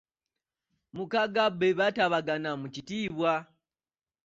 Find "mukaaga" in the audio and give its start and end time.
0.95-1.43